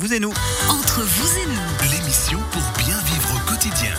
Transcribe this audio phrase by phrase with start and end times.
[0.00, 0.32] Vous et nous.
[0.66, 1.92] Entre vous et nous.
[1.92, 3.92] L'émission pour bien vivre au quotidien.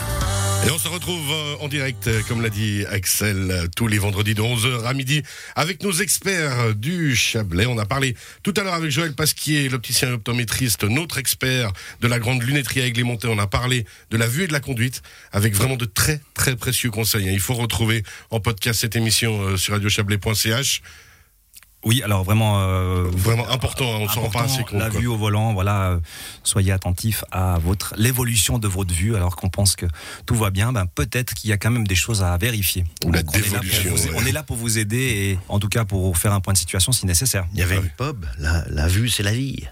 [0.66, 3.98] Et on se retrouve euh, en direct, euh, comme l'a dit Axel, euh, tous les
[3.98, 5.22] vendredis de 11h à midi
[5.54, 7.66] avec nos experts du Chablais.
[7.66, 12.08] On a parlé tout à l'heure avec Joël Pasquier, l'opticien et optométriste, notre expert de
[12.08, 13.28] la grande lunetterie à Aiglemonté.
[13.28, 16.56] On a parlé de la vue et de la conduite avec vraiment de très très
[16.56, 17.32] précieux conseils.
[17.32, 20.82] Il faut retrouver en podcast cette émission sur radiochablais.ch.
[21.84, 22.60] Oui, alors vraiment.
[22.60, 24.78] Euh, vraiment important, on s'en rend pas assez compte.
[24.78, 26.00] La vue au volant, voilà, euh,
[26.44, 29.86] soyez attentifs à votre l'évolution de votre vue, alors qu'on pense que
[30.26, 32.84] tout va bien, ben peut-être qu'il y a quand même des choses à vérifier.
[33.04, 33.94] Ou la dévolution.
[34.14, 36.58] On, est là pour vous aider et en tout cas pour faire un point de
[36.58, 37.46] situation si nécessaire.
[37.52, 39.66] Il y avait une pub, la, la vue c'est la vie.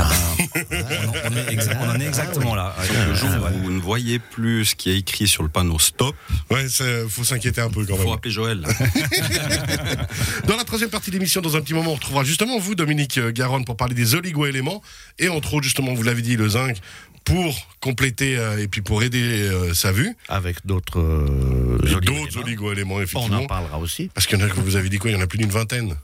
[0.00, 2.74] Ah ben, on, en est exactement là.
[3.08, 6.14] Le jour où vous ne voyez plus ce qui est écrit sur le panneau stop.
[6.50, 6.66] Ouais,
[7.08, 8.06] faut s'inquiéter un peu quand même.
[8.06, 8.60] Faut appeler Joël.
[10.46, 13.18] dans la troisième partie de l'émission, dans un petit moment, on retrouvera justement vous, Dominique
[13.18, 14.82] Garonne, pour parler des oligo-éléments
[15.18, 16.76] et entre autres, justement, vous l'avez dit, le zinc
[17.24, 20.16] pour compléter euh, et puis pour aider euh, sa vue.
[20.28, 23.40] Avec d'autres euh, d'autres oligo-éléments, effectivement.
[23.40, 24.10] On en parlera aussi.
[24.14, 25.10] Parce qu'il y en a, vous avez dit quoi?
[25.10, 25.94] Il y en a plus d'une vingtaine.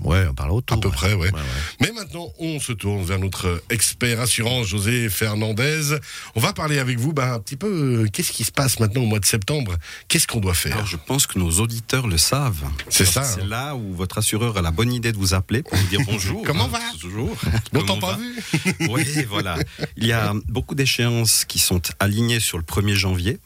[0.00, 0.76] Ouais, on parle autour.
[0.76, 1.30] À peu près, ouais.
[1.80, 5.96] Mais maintenant, on se tourne vers notre expert assurance, José Fernandez.
[6.34, 9.02] On va parler avec vous ben, un petit peu, euh, qu'est-ce qui se passe maintenant
[9.02, 9.76] au mois de septembre?
[10.08, 10.74] Qu'est-ce qu'on doit faire?
[10.74, 12.64] Alors, je pense que nos auditeurs le savent.
[12.88, 13.22] C'est ça.
[13.22, 16.00] C'est là où votre assureur a la bonne idée de vous appeler pour vous dire
[16.06, 16.42] bonjour.
[16.44, 16.80] Comment va?
[17.00, 17.36] Toujours.
[17.72, 18.32] Longtemps pas vu?
[18.90, 19.56] Oui, voilà.
[19.96, 23.38] Il y a beaucoup d'échéances qui sont alignées sur le 1er janvier.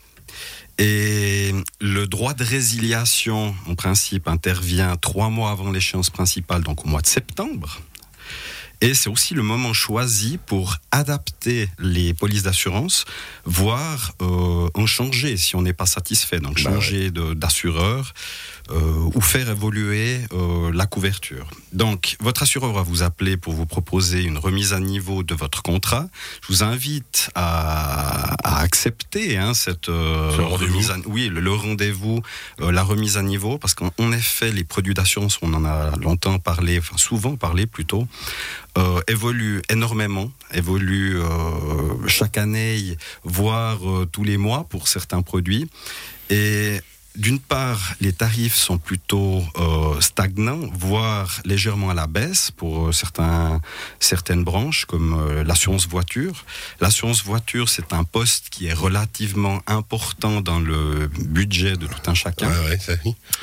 [0.78, 6.88] Et le droit de résiliation, en principe, intervient trois mois avant l'échéance principale, donc au
[6.88, 7.80] mois de septembre.
[8.82, 13.06] Et c'est aussi le moment choisi pour adapter les polices d'assurance,
[13.46, 16.40] voire euh, en changer si on n'est pas satisfait.
[16.40, 18.12] Donc bah changer d'assureur,
[18.70, 21.46] ou faire évoluer euh, la couverture.
[21.72, 25.62] Donc, votre assureur va vous appeler pour vous proposer une remise à niveau de votre
[25.62, 26.08] contrat.
[26.42, 32.22] Je vous invite à, accepter hein, cette euh, remise à, oui, le, rendez-vous,
[32.58, 36.78] la remise à niveau, parce qu'en effet, les produits d'assurance, on en a longtemps parlé,
[36.78, 38.06] enfin souvent parlé plutôt,
[39.08, 41.20] évoluent énormément, évoluent
[42.06, 43.78] chaque année, voire
[44.12, 45.68] tous les mois pour certains produits.
[46.30, 46.80] Et
[47.16, 52.92] d'une part, les tarifs sont plutôt euh, stagnants, voire légèrement à la baisse pour euh,
[52.92, 53.60] certains,
[54.00, 56.44] certaines branches, comme euh, l'assurance voiture.
[56.80, 62.14] L'assurance voiture, c'est un poste qui est relativement important dans le budget de tout un
[62.14, 62.50] chacun.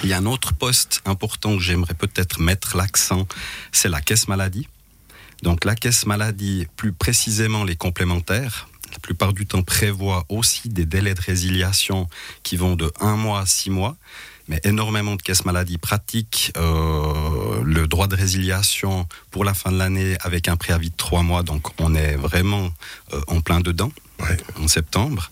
[0.04, 3.28] Il y a un autre poste important que j'aimerais peut-être mettre l'accent,
[3.72, 4.68] c'est la caisse maladie.
[5.42, 10.86] Donc la caisse maladie, plus précisément les complémentaires, la plupart du temps prévoit aussi des
[10.86, 12.08] délais de résiliation
[12.44, 13.96] qui vont de 1 mois à 6 mois.
[14.48, 19.78] Mais énormément de caisses maladies pratiquent euh, le droit de résiliation pour la fin de
[19.78, 21.44] l'année avec un préavis de 3 mois.
[21.44, 22.70] Donc on est vraiment
[23.14, 23.92] euh, en plein dedans
[24.62, 25.30] en septembre.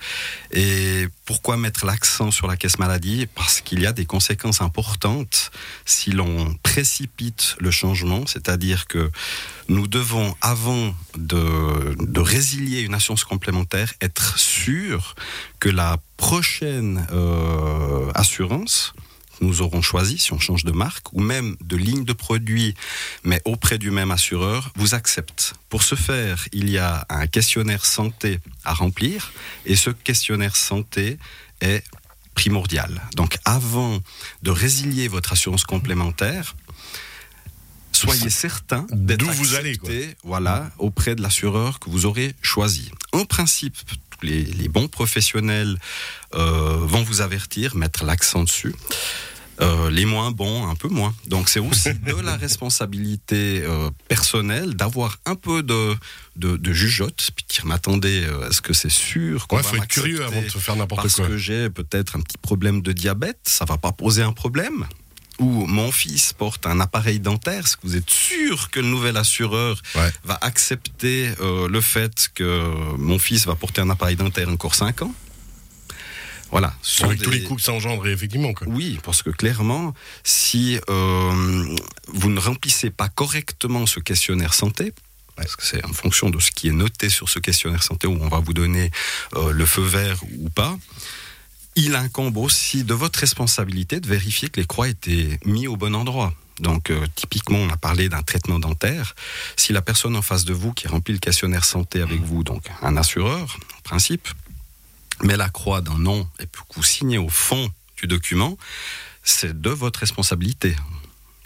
[0.52, 3.28] Et pourquoi mettre l'accent sur la caisse maladie?
[3.36, 5.52] Parce qu'il y a des conséquences importantes
[5.86, 9.12] si l'on précipite le changement, c'est-à-dire que
[9.70, 15.16] nous devons, avant de, résilier une assurance complémentaire, être sûr
[15.60, 18.94] que la prochaine euh, assurance
[19.42, 22.76] nous aurons choisi, si on change de marque, ou même de ligne de produit,
[23.24, 25.56] mais auprès du même assureur, vous accepte.
[25.70, 29.34] Pour ce faire, il y a un questionnaire santé à remplir,
[29.66, 31.18] et ce questionnaire santé
[31.62, 31.84] est
[32.36, 33.02] primordial.
[33.16, 34.00] Donc avant
[34.44, 36.56] de résilier votre assurance complémentaire,
[37.92, 39.78] soyez certain d'être vous allez,
[40.24, 42.92] voilà, auprès de l'assureur que vous aurez choisi.
[43.12, 43.78] En principe,
[44.24, 45.78] les, les bons professionnels
[46.36, 48.74] euh, vont vous avertir, mettre l'accent dessus.
[49.62, 51.14] Euh, les moins bons, un peu moins.
[51.28, 55.96] Donc c'est aussi de la responsabilité euh, personnelle d'avoir un peu de,
[56.36, 59.88] de, de jugeote, puis dire, m'attendez, euh, est-ce que c'est sûr qu'on ouais, faut être
[59.88, 61.10] curieux avant de faire n'importe quoi.
[61.18, 64.88] Parce que j'ai peut-être un petit problème de diabète, ça va pas poser un problème?
[65.38, 69.18] Ou mon fils porte un appareil dentaire, est-ce que vous êtes sûr que le nouvel
[69.18, 69.82] assureur
[70.24, 75.16] va accepter le fait que mon fils va porter un appareil dentaire encore 5 ans?
[76.52, 76.74] Voilà.
[77.04, 78.54] Avec tous les coûts que ça engendre, effectivement.
[78.66, 79.94] Oui, parce que clairement,
[80.24, 81.78] si euh,
[82.08, 84.94] vous ne remplissez pas correctement ce questionnaire santé,
[85.38, 88.18] parce que c'est en fonction de ce qui est noté sur ce questionnaire santé où
[88.22, 88.92] on va vous donner
[89.36, 90.78] euh, le feu vert ou pas,
[91.76, 95.96] il incombe aussi de votre responsabilité de vérifier que les croix étaient mis au bon
[95.96, 96.34] endroit.
[96.60, 99.16] Donc, euh, typiquement, on a parlé d'un traitement dentaire.
[99.56, 102.64] Si la personne en face de vous qui remplit le questionnaire santé avec vous, donc
[102.82, 104.28] un assureur, en principe,
[105.24, 106.28] mais la croix d'un nom
[106.76, 108.58] vous signez au fond du document,
[109.24, 110.76] c'est de votre responsabilité.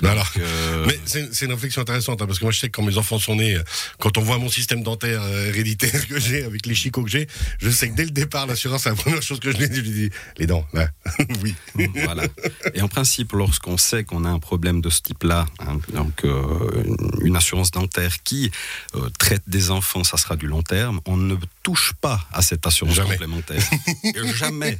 [0.03, 2.83] Alors, Euh, mais c'est une réflexion intéressante hein, parce que moi je sais que quand
[2.83, 3.57] mes enfants sont nés,
[3.99, 7.27] quand on voit mon système dentaire euh, héréditaire que j'ai avec les chicots que j'ai,
[7.59, 9.75] je sais que dès le départ l'assurance c'est la première chose que je lui dis,
[9.77, 10.89] je lui dis les dents là,
[11.41, 11.55] oui.
[12.03, 12.23] voilà.
[12.73, 16.83] Et en principe, lorsqu'on sait qu'on a un problème de ce type-là, hein, donc euh,
[17.21, 18.51] une assurance dentaire qui
[19.17, 22.95] traite des enfants, ça sera du long terme, on ne touche pas à cette assurance
[22.95, 23.11] Jamais.
[23.11, 23.61] complémentaire.
[24.35, 24.77] Jamais.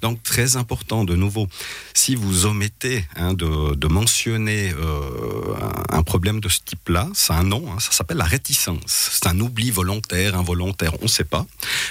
[0.00, 1.48] donc très important, de nouveau,
[1.94, 5.56] si vous omettez hein, de, de mentionner euh,
[5.90, 8.82] un, problème de ce type-là, c'est un nom, hein, ça s'appelle la réticence.
[8.86, 11.44] C'est un oubli volontaire, involontaire, on ne sait pas.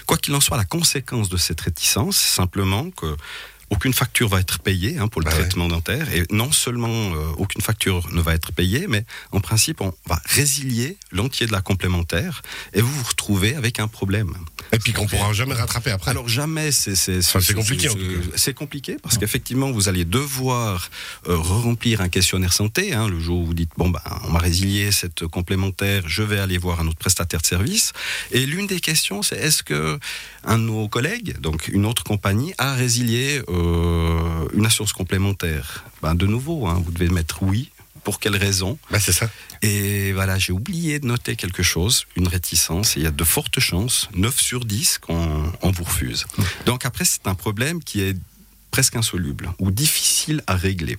[0.05, 3.17] Quoi qu'il en soit, la conséquence de cette réticence, c'est simplement que
[3.69, 5.41] aucune facture va être payée hein, pour le Bah ouais.
[5.41, 6.07] traitement dentaire.
[6.13, 9.03] Et non seulement euh, aucune facture ne va être payée, mais
[9.33, 13.89] en principe, on va résilier l'entier de la complémentaire et vous vous retrouvez avec un
[13.89, 14.33] problème.
[14.71, 16.11] Et puis qu'on pourra jamais rattraper après.
[16.11, 17.89] Alors jamais, c'est c'est Enfin, c'est compliqué.
[18.35, 20.89] C'est compliqué parce qu'effectivement, vous allez devoir
[21.27, 22.93] euh, remplir un questionnaire santé.
[22.93, 26.39] hein, le jour où vous dites bon ben, on m'a résilié cette complémentaire, je vais
[26.39, 27.93] aller voir un autre prestataire de service.
[28.31, 29.99] Et l'une des questions, c'est est-ce que
[30.43, 35.85] un de nos collègues, donc une autre compagnie, a résilié euh, une assurance complémentaire?
[36.01, 37.71] Ben de nouveau, hein, vous devez mettre oui.
[38.05, 39.29] Pour quelle raison Bah, c'est ça.
[39.61, 43.23] et voilà, j'ai oublié de noter quelque chose, une réticence, et il y a de
[43.25, 46.25] fortes chances, 9 sur 10, qu'on on vous refuse.
[46.65, 48.15] Donc après, c'est un problème qui est
[48.71, 50.95] presque insoluble ou difficile à régler.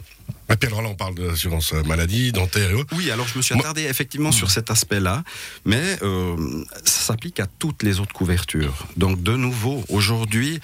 [0.48, 2.94] Et puis alors là on parle d'assurance euh, maladie, dentaire et autres.
[2.96, 5.22] Oui, alors je me suis Moi- attardé effectivement sur cet aspect-là,
[5.64, 6.36] mais euh,
[6.84, 8.86] ça s'applique à toutes les autres couvertures.
[8.96, 10.60] Donc de nouveau, aujourd'hui,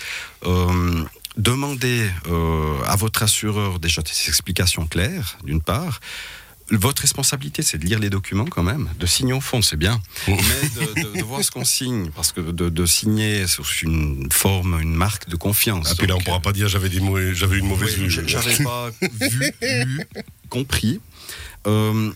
[0.46, 1.04] euh,
[1.36, 6.00] demandez euh, à votre assureur déjà des explications claires, d'une part.
[6.70, 10.00] Votre responsabilité, c'est de lire les documents quand même, de signer au fond, c'est bien,
[10.26, 14.28] mais de, de- de voir ce qu'on signe, parce que de, de signer sous une
[14.32, 15.92] forme, une marque de confiance.
[15.92, 16.88] Et puis là on Donc, pourra pas dire j'avais
[17.34, 18.26] j'avais une mauvaise oui, vue.
[18.26, 18.90] J'avais pas
[19.20, 20.00] vu, lu,
[20.48, 21.00] compris.
[21.66, 22.10] Euh,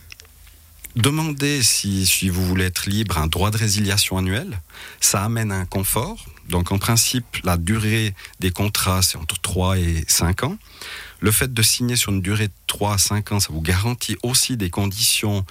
[0.96, 4.60] demandez si, vous voulez être libre un droit de résiliation annuel.
[5.00, 6.25] Ça amène un confort.
[6.48, 10.56] Donc en principe, la durée des contrats, c'est entre 3 et 5 ans.
[11.20, 14.16] Le fait de signer sur une durée de 3 à 5 ans, ça vous garantit
[14.22, 15.44] aussi des conditions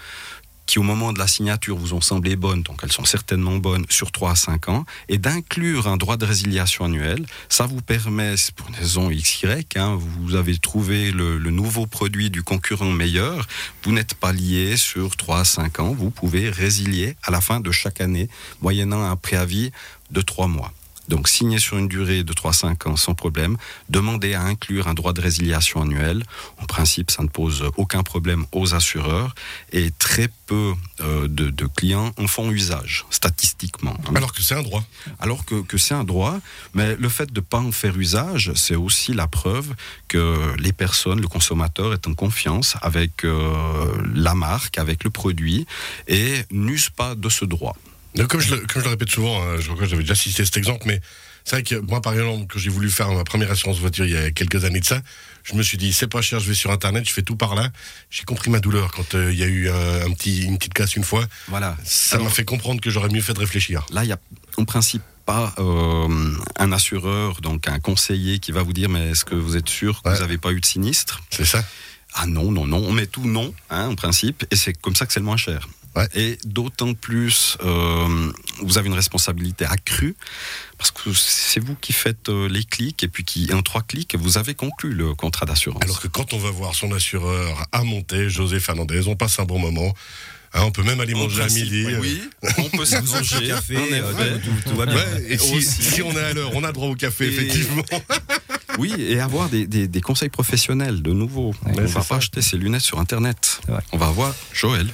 [0.66, 3.86] qui au moment de la signature vous ont semblé bonnes, donc elles sont certainement bonnes
[3.90, 8.36] sur 3 à 5 ans, et d'inclure un droit de résiliation annuel, ça vous permet,
[8.56, 13.48] pour une raison XY, hein, vous avez trouvé le, le nouveau produit du concurrent meilleur,
[13.84, 17.60] vous n'êtes pas lié sur 3 à 5 ans, vous pouvez résilier à la fin
[17.60, 18.30] de chaque année,
[18.62, 19.72] moyennant un préavis
[20.12, 20.72] de 3 mois.
[21.10, 23.58] Donc signer sur une durée de 3-5 ans sans problème,
[23.90, 26.24] demander à inclure un droit de résiliation annuel.
[26.62, 29.36] En principe, ça ne pose aucun problème aux assureurs
[29.72, 33.96] et très peu euh, de, de clients en font usage, statistiquement.
[34.08, 34.14] hein.
[34.16, 34.84] Alors que c'est un droit.
[35.20, 36.40] Alors que, que c'est un droit,
[36.74, 39.74] mais le fait de ne pas en faire usage, c'est aussi la preuve
[40.08, 45.66] que les personnes, le consommateur est en confiance avec euh, la marque, avec le produit
[46.08, 47.76] et n'use pas de ce droit.
[48.16, 50.16] Donc, comme, je le, comme je le répète souvent, hein, je crois que j'avais déjà
[50.16, 51.02] cité cet exemple, mais
[51.44, 54.12] c'est vrai que moi, par exemple, quand j'ai voulu faire ma première assurance voiture il
[54.14, 55.02] y a quelques années de ça,
[55.44, 57.54] je me suis dit, c'est pas cher, je vais sur Internet, je fais tout par
[57.56, 57.70] là.
[58.10, 60.96] J'ai compris ma douleur quand euh, il y a eu un petit, une petite casse
[60.96, 61.26] une fois.
[61.50, 61.78] Voilà.
[61.84, 63.86] Ça m'a fait comprendre que j'aurais mieux fait de réfléchir.
[63.92, 64.20] Là, il y a
[64.58, 69.26] en principe pas euh, un assureur, donc un conseiller qui va vous dire mais est-ce
[69.26, 70.16] que vous êtes sûr que Ouais.
[70.16, 71.22] vous n'avez pas eu de sinistre?
[71.32, 71.64] C'est ça
[72.14, 75.06] Ah non, non, non, on met tout non, hein, en principe, et c'est comme ça
[75.06, 75.68] que c'est le moins cher.
[75.96, 76.08] Ouais.
[76.16, 78.32] Et d'autant plus, euh,
[78.62, 80.16] vous avez une responsabilité accrue,
[80.78, 84.16] parce que c'est vous qui faites euh, les clics, et puis qui, en trois clics,
[84.16, 85.82] vous avez conclu le contrat d'assurance.
[85.84, 89.46] Alors que quand on va voir son assureur à monter, José Fernandez, on passe un
[89.46, 89.94] bon moment.
[90.54, 91.86] Hein, on peut même aller manger à midi.
[92.00, 92.22] Oui,
[92.58, 93.48] on peut s'arranger.
[93.48, 94.96] café, en euh, tout, tout va bien.
[94.96, 97.84] Ouais, et si, on est à l'heure, on a droit au café, Et- effectivement.
[98.78, 101.54] Oui, et avoir des, des- des conseils professionnels de nouveau.
[101.66, 102.08] on ne va ça.
[102.08, 103.62] pas acheter ses lunettes sur Internet.
[103.92, 104.88] On va voir Joël.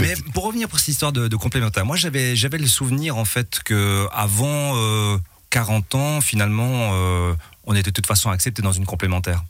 [0.00, 3.24] Mais pour revenir pour cette histoire de, de complémentaire, moi j'avais j'avais le souvenir en
[3.24, 5.16] fait que avant euh,
[5.50, 9.42] 40 ans, finalement, euh, on était de toute façon accepté dans une complémentaire.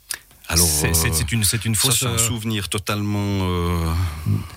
[0.51, 1.99] Alors, c'est c'est- c'est une c'est une ça, fausse.
[1.99, 3.85] c'est un euh, souvenir totalement euh,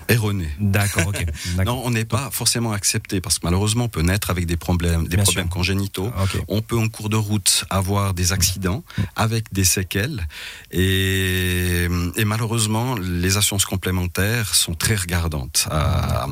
[0.09, 0.49] erroné.
[0.59, 1.23] D'accord, ok.
[1.55, 1.75] d'accord.
[1.75, 5.03] Non, on n'est pas forcément accepté parce que malheureusement, on peut naître avec des problèmes,
[5.07, 5.53] des Bien problèmes sûr.
[5.53, 6.07] congénitaux.
[6.21, 6.41] Ok.
[6.47, 8.83] On peut en cours de route avoir des accidents
[9.15, 10.27] avec des séquelles.
[10.71, 16.25] Et, et malheureusement, les assurances complémentaires sont très regardantes à,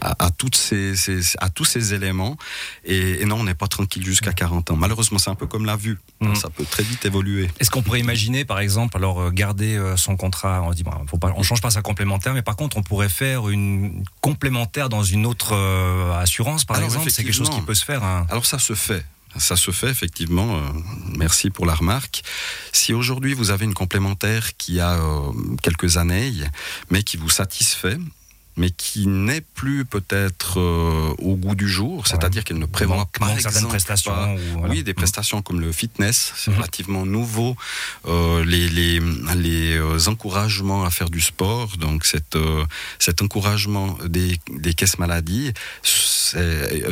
[0.00, 2.36] à- à toutes ces, ces- à tous ces éléments.
[2.84, 4.76] Et, et non, on n'est pas tranquille jusqu'à 40 ans.
[4.76, 5.98] Malheureusement, c'est un peu comme la vue.
[6.20, 6.34] Mhm.
[6.36, 7.50] Ça peut très vite évoluer.
[7.60, 10.92] Est-ce qu'on pourrait imaginer, par exemple, alors euh, garder euh, son contrat On dit, bon,
[11.08, 14.88] faut pas, on change pas sa complémentaire, mais par contre, on pourrait faire une complémentaire
[14.88, 17.10] dans une autre euh, assurance, par Alors, exemple.
[17.10, 18.04] C'est quelque chose qui peut se faire.
[18.04, 18.26] hein.
[18.30, 19.04] Alors ça se fait.
[19.36, 20.56] ça se fait effectivement.
[20.56, 20.60] euh,
[21.16, 22.22] merci pour la remarque.
[22.72, 25.32] Si aujourd'hui vous avez une complémentaire qui a euh,
[25.62, 26.32] quelques années,
[26.90, 27.98] mais qui vous satisfait,
[28.58, 33.26] mais qui n'est plus peut-être euh, au goût du jour, c'est-à-dire qu'elle ne prévoit pas
[33.28, 34.68] manque certaines prestations pas- ou voilà.
[34.74, 36.56] Oui, des prestations comme le fitness, c'est Mhm.
[36.58, 37.56] relativement nouveau.
[38.06, 39.00] Euh, les les,
[39.36, 42.36] les euh, encouragements à faire du sport, donc cet,
[42.98, 45.52] cet encouragement des, des caisses maladies,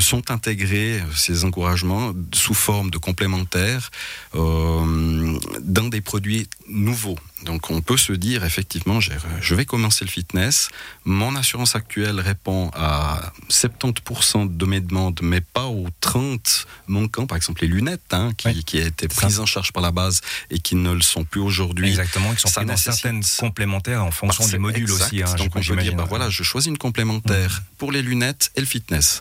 [0.01, 3.91] sont intégrés, ces encouragements, sous forme de complémentaires
[4.35, 7.19] euh, dans des produits nouveaux.
[7.45, 10.69] Donc on peut se dire effectivement, je vais commencer le fitness,
[11.05, 17.37] mon assurance actuelle répond à 70% de mes demandes, mais pas aux 30 manquants, par
[17.37, 18.65] exemple les lunettes, hein, qui, Oui.
[18.65, 21.89] qui étaient prises en charge par la base et qui ne le sont plus aujourd'hui.
[21.89, 25.07] Exactement, qui sont ça pris dans certaines complémentaires en fonction des modules exact.
[25.07, 25.23] aussi.
[25.23, 28.61] hein, Donc on peut dire, bah voilà, je choisis une complémentaire pour les lunettes et
[28.61, 29.21] le fitness.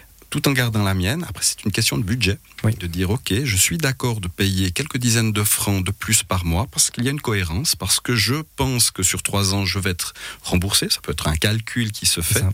[0.31, 1.23] Tout en gardant la mienne.
[1.29, 2.39] Après, c'est une question de budget.
[2.63, 2.73] Oui.
[2.75, 6.45] De dire, OK, je suis d'accord de payer quelques dizaines de francs de plus par
[6.45, 9.65] mois parce qu'il y a une cohérence, parce que je pense que sur trois ans,
[9.65, 10.87] je vais être remboursé.
[10.89, 12.39] Ça peut être un calcul qui se fait.
[12.39, 12.49] ça.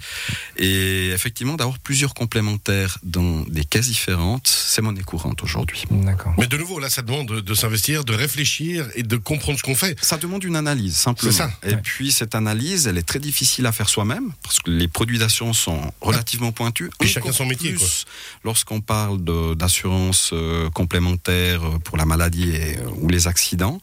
[0.58, 5.84] Et effectivement, d'avoir plusieurs complémentaires dans des caisses différentes, c'est monnaie courante aujourd'hui.
[5.92, 6.34] D'accord.
[6.38, 9.64] Mais de nouveau, là, ça demande de, de s'investir, de réfléchir et de comprendre ce
[9.64, 9.98] qu'on fait.
[10.04, 11.32] Ça demande une analyse, simplement.
[11.32, 11.52] C'est ça.
[11.64, 11.82] Et Ouais.
[11.84, 15.60] puis, cette analyse, elle est très difficile à faire soi-même, parce que les produits d'assurance
[15.60, 16.90] sont relativement pointus.
[17.00, 18.06] Puis Encore chacun son métier, plus.
[18.44, 19.20] Lorsqu'on parle
[19.56, 23.80] d'assurance euh, complémentaire euh, pour la maladie et, euh, ou les accidents.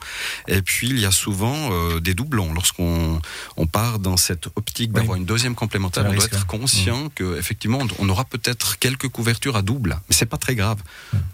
[0.49, 2.53] Et puis, il y a souvent euh, des doublons.
[2.53, 3.21] Lorsqu'on
[3.57, 5.01] on part dans cette optique Oui.
[5.01, 9.57] d'avoir une deuxième complémentaire, on doit être conscient que effectivement, on aura peut-être quelques couvertures
[9.57, 9.99] à double.
[10.09, 10.79] Mais c'est pas très grave,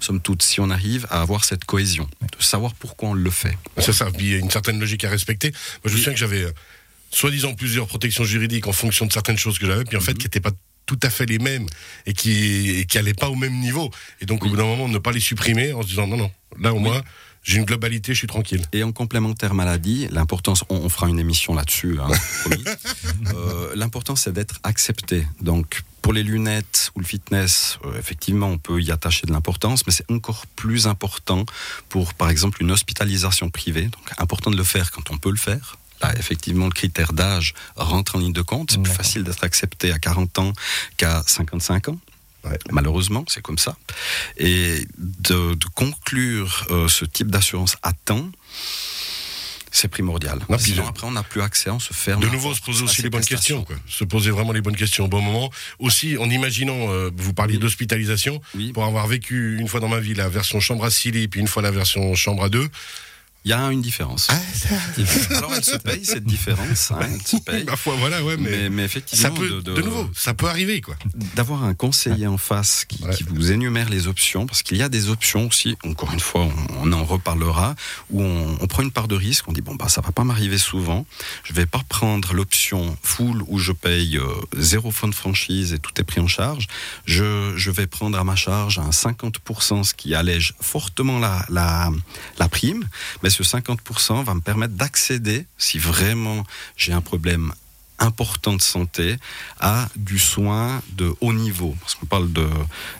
[0.00, 3.56] somme toute, si on arrive à avoir cette cohésion, de savoir pourquoi on le fait.
[3.78, 4.06] C'est ça.
[4.10, 5.50] Puis il y a une certaine logique à respecter.
[5.50, 6.46] Moi, je me souviens que j'avais
[7.10, 10.06] soi-disant plusieurs protections juridiques en fonction de certaines choses que j'avais, puis en Mhm.
[10.06, 10.52] fait, qui n'étaient pas
[10.90, 11.66] tout à fait les mêmes
[12.06, 13.90] et qui et qui allaient pas au même niveau.
[14.20, 16.30] Et donc, au bout d'un moment, ne pas les supprimer en se disant non, non,
[16.58, 16.82] là, au Oui.
[16.82, 17.02] moins,
[17.44, 18.64] j'ai une globalité, je suis tranquille.
[18.72, 22.08] Et en complémentaire maladie, l'importance, on, on fera une émission là-dessus, hein.
[23.34, 25.26] Euh, l'important c'est d'être accepté.
[25.40, 29.86] Donc pour les lunettes ou le fitness, euh, effectivement, on peut y attacher de l'importance,
[29.86, 31.44] mais c'est encore plus important
[31.88, 33.84] pour, par exemple, une hospitalisation privée.
[33.84, 35.76] Donc important de le faire quand on peut le faire.
[36.02, 38.70] Là, effectivement, le critère d'âge rentre en ligne de compte.
[38.72, 40.52] C'est plus facile d'être accepté à 40 ans
[40.96, 41.98] qu'à 55 ans.
[42.44, 42.58] Ouais.
[42.70, 43.76] Malheureusement, c'est comme ça.
[44.38, 48.30] Et de, de conclure euh, ce type d'assurance à temps,
[49.72, 50.40] c'est primordial.
[50.48, 52.20] Non, Sinon, après, on n'a plus accès, on se ferme.
[52.22, 53.76] De nouveau, se poser aussi les bonnes questions, quoi.
[53.88, 55.50] Se poser vraiment les bonnes questions au bon moment.
[55.78, 57.60] Aussi, en imaginant, euh, vous parliez Oui.
[57.60, 61.12] d'hospitalisation, Oui, pour avoir vécu une fois dans ma vie la version chambre à six
[61.12, 62.68] lits, puis une fois la version chambre à deux.
[63.44, 64.28] Il y a une différence.
[64.30, 64.38] Ah,
[65.36, 66.90] Alors, elle se paye, cette différence.
[66.90, 67.64] hein, elle se paye.
[67.64, 70.80] Ma foi, voilà, ouais, mais, Mais, mais effectivement, ça peut, de, nouveau, ça peut arriver,
[70.80, 70.94] quoi.
[71.34, 73.14] d'avoir un conseiller en face qui, Ouais.
[73.14, 76.42] qui vous énumère les options, parce qu'il y a des options aussi, encore une fois,
[76.42, 77.74] on, on en reparlera,
[78.10, 80.24] où on, on prend une part de risque, on dit, bon, bah, ça va pas
[80.24, 81.06] m'arriver souvent,
[81.44, 84.26] je vais pas prendre l'option full où je paye euh,
[84.58, 86.66] zéro fonds de franchise et tout est pris en charge,
[87.06, 91.90] je, je vais prendre à ma charge un 50%, ce qui allège fortement la, la,
[92.38, 92.86] la prime,
[93.22, 96.44] mais ce 50% va me permettre d'accéder, si vraiment
[96.76, 97.52] j'ai un problème
[98.00, 99.16] important de santé
[99.60, 101.76] à du soin de haut niveau.
[101.80, 102.48] Parce qu'on parle de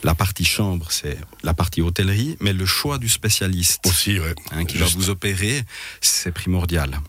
[0.04, 4.34] la partie chambre, c'est la partie hôtellerie, mais le choix du spécialiste Aussi, ouais.
[4.52, 5.62] hein, qui va vous opérer,
[6.00, 7.00] c'est primordial.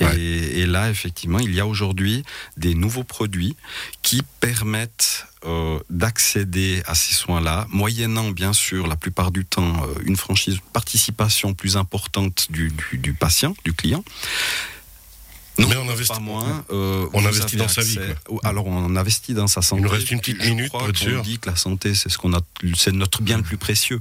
[0.00, 0.18] Ouais.
[0.18, 2.22] Et, et là, effectivement, il y a aujourd'hui
[2.56, 3.56] des nouveaux produits
[4.02, 9.94] qui permettent euh, d'accéder à ces soins-là, moyennant bien sûr la plupart du temps euh,
[10.04, 14.04] une franchise, une participation plus importante du, du- du patient, du client.
[15.58, 16.64] Non, Mais on investit- pas moins.
[16.70, 17.98] euh, on investit dans sa vie,
[18.44, 19.80] Alors on investit dans sa santé.
[19.82, 21.22] nous reste une petite Je minute crois pour être qu'on sûr.
[21.22, 22.40] dit que la santé, c'est ce qu'on a,
[22.76, 24.00] c'est notre bien le plus précieux.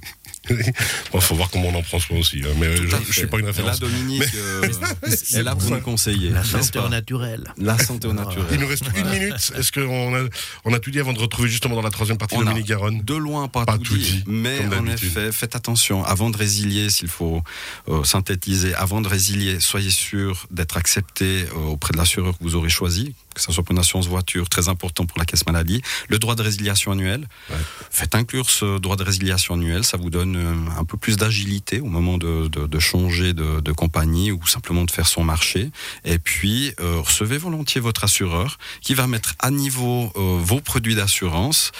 [1.12, 2.42] Bon, faut voir comment on en prend soin aussi.
[2.46, 3.80] hein, Mais Tout je, je suis pas une Et référence.
[3.82, 4.68] Là, Dominique, euh,
[5.34, 6.30] est là pour nous conseiller.
[6.30, 7.54] La santé au naturel.
[7.58, 8.60] La santé au Il naturel.
[8.60, 9.34] nous reste une minute.
[9.58, 10.28] Est-ce qu'on a,
[10.66, 13.02] on a tout dit avant de retrouver justement dans la troisième partie On Dominique Garonne?
[13.02, 14.12] De loin, pas, Pas tout, tout dit.
[14.12, 15.10] dit, Mais comme en d'habitude.
[15.10, 16.04] effet, faites attention.
[16.04, 17.42] Avant de résilier, s'il faut
[17.90, 22.56] euh, synthétiser, avant de résilier, soyez sûr d'être accepté euh, auprès de l'assureur que vous
[22.56, 25.82] aurez choisi, que ce soit pour une assurance voiture, très important pour la caisse maladie.
[26.10, 27.27] Le droit de résiliation annuel.
[27.50, 27.56] Ouais.
[27.92, 29.84] Faites inclure ce droit de résiliation annuel.
[29.84, 33.60] Ça vous donne euh, un peu plus d'agilité au moment de, de- de changer de,
[33.60, 35.70] de compagnie ou simplement de faire son marché.
[36.06, 40.96] Et puis, euh, recevez volontiers votre assureur qui va mettre à niveau euh, vos produits
[40.96, 41.72] d'assurance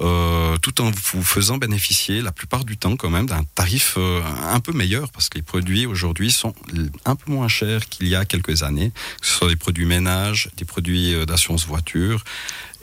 [0.00, 4.60] euh, tout en vous faisant bénéficier la plupart du temps quand même d'un tarif un
[4.60, 6.54] peu meilleur parce que les produits aujourd'hui sont
[7.04, 8.90] un peu moins chers qu'il y a quelques années,
[9.20, 12.24] que ce soit des produits ménage, des produits euh, d'assurance voiture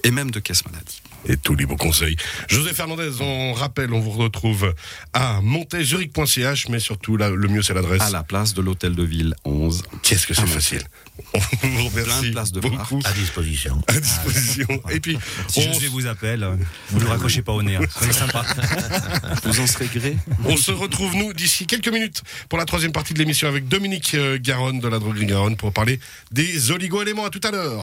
[0.03, 1.01] et même de caisse maladie.
[1.27, 2.15] et tous les beaux conseils.
[2.49, 4.73] José Fernandez, on rappelle, on vous retrouve
[5.13, 8.01] à montezurich.ch, mais surtout, là, le mieux, c'est l'adresse.
[8.01, 9.83] À la place de l'hôtel de ville 11.
[10.01, 10.81] Qu'est-ce que c'est Ah, facile.
[11.35, 12.99] On vous Plein remercie de places de beaucoup.
[13.05, 13.79] À disposition.
[13.87, 14.67] À disposition.
[14.89, 16.47] Et puis, Si on, José vous appelle,
[16.89, 17.75] vous ne raccrochez pas au nez.
[17.75, 17.81] hein.
[17.95, 18.43] Soyez sympa.
[19.43, 23.13] Vous en serez gré on se retrouve, nous, d'ici quelques minutes pour la troisième partie
[23.13, 25.99] de l'émission avec Dominique euh, Garonne de la droguerie Garonne pour parler
[26.31, 27.25] des oligo-éléments.
[27.25, 27.79] À tout à l'heure.